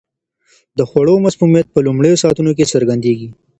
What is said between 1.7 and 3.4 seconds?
په لومړیو ساعتونو کې څرګندیږي.